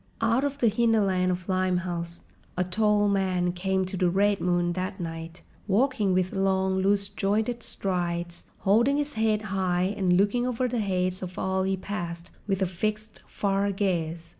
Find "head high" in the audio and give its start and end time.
9.13-9.93